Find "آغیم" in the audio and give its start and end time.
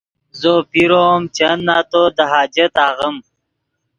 2.87-3.15